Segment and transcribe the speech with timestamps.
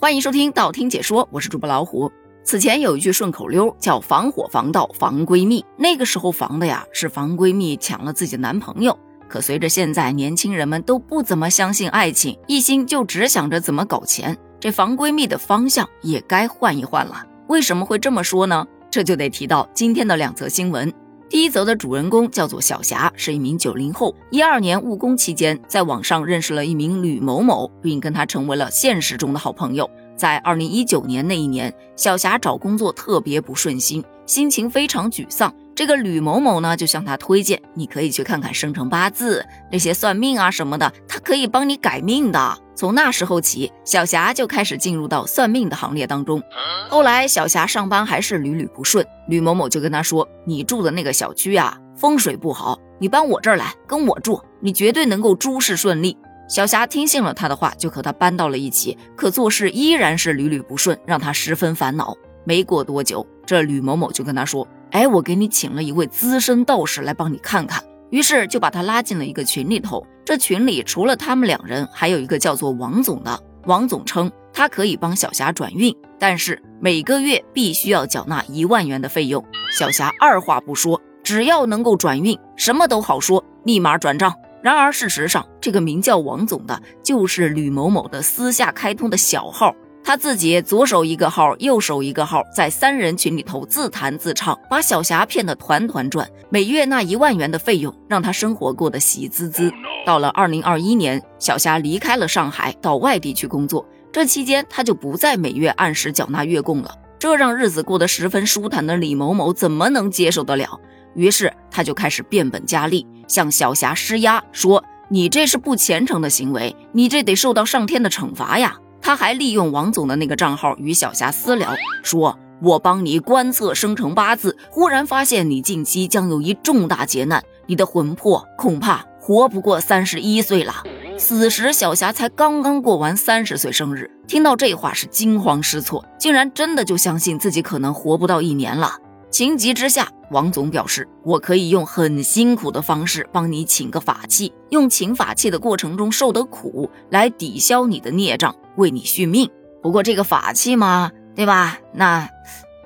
[0.00, 2.08] 欢迎收听道听解说，我是主播老虎。
[2.44, 8.96] 此前有一句顺口溜叫“防火防盗防闺蜜”，那个时候防的呀是防闺蜜抢了自己的男朋友。
[9.28, 17.26] 可随着现在年轻人们都不怎么相信爱情，一心就只想着怎么搞钱，这防闺蜜的方向也该换一换了。
[17.48, 18.64] 为什么会这么说呢？
[18.88, 20.94] 这就得提到今天的两则新闻。
[21.28, 24.14] 第一则的主人公叫做小霞，是一名九零后。
[24.30, 29.88] 一二年务工期间，在网上认识了一名吕某某，并跟他成为了现实中的好朋友。
[30.16, 35.54] 在二零一九年那一年，小霞找工作特别不顺心，心情非常沮丧。
[35.78, 42.58] 这个吕某某呢，就向他推荐，你可以去看看生辰八字，那些算命啊什么的，他可以帮你改命的。
[42.74, 46.42] 从那时候起，小霞就开始进入到算命的行列当中。
[46.88, 56.18] 后来，小霞上班还是屡屡不顺，吕某某就跟她说：“你住的那个小区啊，风水不好，你搬我这儿来跟我住，你绝对能够诸事顺利。”
[56.50, 62.16] 小霞听信了他的话，就和他搬到了一起，可做事依然是屡屡不顺，让他十分烦恼。
[62.44, 64.66] 没过多久，这吕某某就跟他说。
[64.90, 70.06] 哎，我给你请了一位资深道士来帮你看看，于是就把他拉进了一个群里头。
[70.24, 73.42] 这群里除了他们两人，还有一个叫做王总的。
[73.64, 79.44] 王总称他可以帮小霞转运，但是每个月必须要缴纳一万元的费用。
[79.78, 84.34] 小霞二话不说，只要能够转运，什么都好说，立马转账。
[84.62, 89.74] 然而事实上，这个名叫王总的，就是吕某某的私下开通的小号。
[90.08, 96.26] 他自己左手一个号，右手一个号，在三人群里头自弹自唱，把小霞骗得团团转。
[96.48, 99.70] 每月那一万元的费用，让他生活过得喜滋滋。
[100.06, 103.86] 到了二零二一年，小霞离开了上海，到外地去工作。
[104.10, 110.80] 这期间，他就不再每月按时缴纳月供了，这让日子过得十分舒坦的李某某怎么能接受得了？
[111.16, 118.74] 于是，他就开始变本加厉，向小霞施压，说：“你这是不虔诚的行为，你这得受到上天的惩罚呀！”
[119.08, 130.82] 他还利用王总的那个账号与小霞私聊，说：“我帮你观测生辰八字，忽然发现你近期将有一重大劫难，你的魂魄恐怕活不过三十一岁了。”
[131.16, 138.96] 此时小霞才刚刚过完三十岁生日，听到这话是惊慌失措，竟然真的就相信自己可能活不到一年了。
[139.30, 149.50] 情急之下，王总表示：“我可以用很辛苦的方式帮你请个法器，用请法器的过程中受的苦来抵消你的孽障。”为你续命，
[149.82, 151.78] 不过这个法器嘛，对吧？
[151.92, 152.28] 那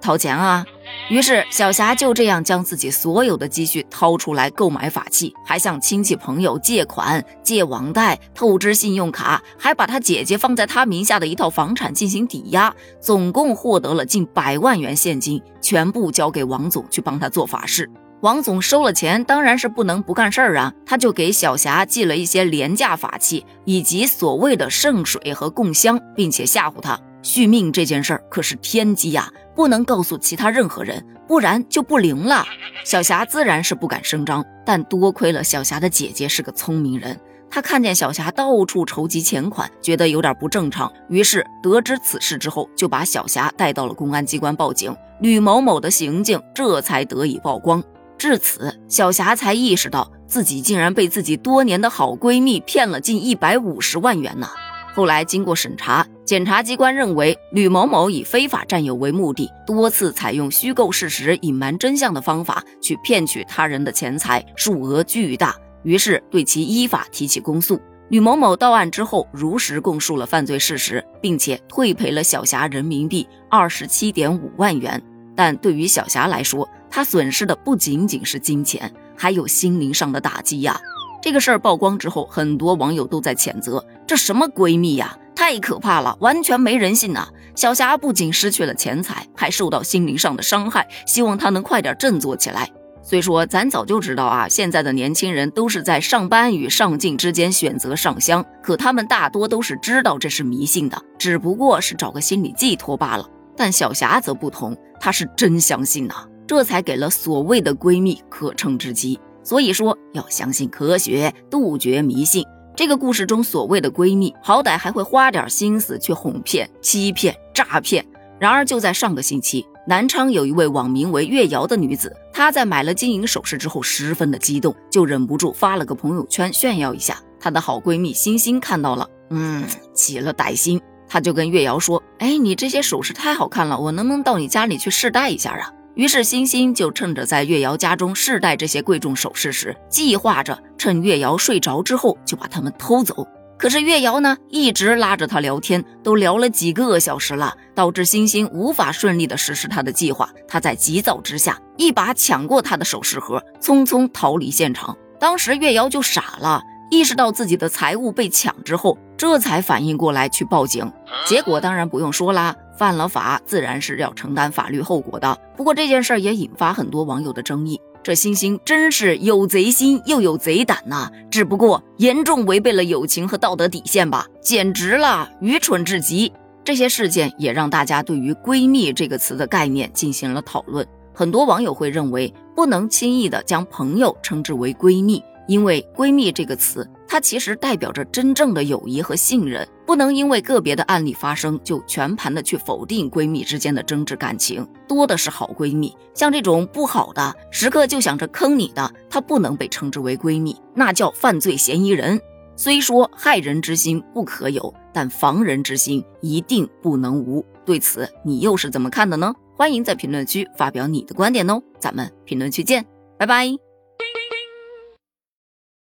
[0.00, 0.64] 掏钱啊。
[1.10, 17.90] 于是小霞就这样将自己所有的积蓄掏出来购买法器，还向亲戚朋友借款、借网贷、透支信用卡，还把她姐姐放在她名下的一套房产进行抵押，总共获得了近百万元现金，全部交给王总去帮他做法事。
[18.20, 20.72] 王总收了钱，当然是不能不干事儿啊！
[20.86, 32.44] 他就给小霞寄了一些廉价法器，以及所谓的圣水和供香，并且吓唬她续命这件事儿可是天机呀，不能告诉其他任何人，不然就不灵了。
[32.84, 37.20] 小霞自然是不敢声张，但多亏了小霞的姐姐是个聪明人，
[37.50, 47.82] 她看见小霞到处筹集钱款，觉得有点不正常，于是得知此事之后，就把小霞带到了公安机关报警，吕某某的行径这才得以曝光。
[48.16, 54.48] 至此，小霞才意识到自己竟然被自己多年的好闺蜜骗了近一百五十万元呢。
[54.92, 67.80] 后来经过审查，检察机关认为吕某某以非法占有为目的，多次采用虚构事实、隐瞒真相的方法去骗取他人的钱财，数额巨大，于是对其依法提起公诉。
[68.08, 75.00] 吕某某到案之后，如实供述了犯罪事实，并且退赔了小霞人民币二十七点五万元。
[75.36, 80.78] 但对于小霞来说，她损失的不仅仅是金钱，还有心灵上的打击呀。
[81.22, 87.28] 这个事儿曝光之后，很多网友都在谴责：这什么闺蜜呀，太可怕了，完全没人性呐！
[87.54, 90.88] 小霞不仅失去了钱财，还受到心灵上的伤害。
[91.06, 92.68] 希望她能快点振作起来。
[93.02, 103.26] 虽说咱早就知道啊，现在的年轻人都是在上班与上进之间选择上香，可他们大多都是知道这是迷信的，只不过是找个心理寄托罢了。
[103.56, 106.14] 但小霞则不同，她是真相信呐，
[106.46, 109.18] 这才给了所谓的闺蜜可乘之机。
[109.50, 112.46] 所以说，要相信科学，杜绝迷信。
[112.76, 118.06] 这个故事中所谓的闺蜜，好歹还会花点心思去哄骗、欺骗、诈骗。
[118.38, 127.20] 然而，就在上个星期，南昌有一位网名为月瑶的女子，她在买了金银首饰之后，十分的激动，就忍不住发了个朋友圈炫耀一下。
[127.40, 130.80] 她的好闺蜜欣欣看到了，嗯，起了歹心。
[131.08, 143.26] 她就跟月瑶说：“哎，你这些首饰太好看了，我能不能到你家里去试戴一下啊？”于是星星就趁着在月瑶家中试戴这些贵重首饰时，计划着趁月瑶睡着之后就把它们偷走。
[143.58, 150.30] 可是月瑶呢，一直拉着他聊天，都聊了几个小时了，导致星星无法顺利的实施他的计划。
[150.48, 154.96] 他在急躁之下，一把抢过他的首饰盒，匆匆逃离现场。
[155.18, 160.92] 当时月瑶就傻了，意识到自己的财物被抢之后，这才反应过来去报警。
[161.24, 165.38] 结果当然不用说啦，犯了法自然是要承担法律后果的。
[165.56, 167.80] 不过这件事儿也引发很多网友的争议。
[168.02, 171.10] 这星星真是有贼心又有贼胆呐！
[171.30, 176.32] 只不过严重违背了友情和道德底线吧，简直了，愚蠢至极。
[176.64, 180.86] 这些事件也让大家对于“闺蜜”这个词的概念进行了讨论。
[181.12, 185.22] 很多网友会认为，不能轻易的将朋友称之为闺蜜。
[185.50, 194.64] 因为“闺蜜”这个词，它其实代表着真正的友谊和信任，不能因为个别的案例发生就全盘的去否定闺蜜之间的真挚感情。
[194.86, 202.20] 多的是好闺蜜，像这种不好的，时刻就想着坑你的，她不能被称之为闺蜜，那叫犯罪嫌疑人。
[202.54, 207.44] 虽说害人之心不可有，但防人之心一定不能无。
[207.66, 209.34] 对此，你又是怎么看的呢？
[209.56, 212.86] 欢迎在评论区发表你的观点哦，咱们评论区见，
[213.18, 213.69] 拜拜。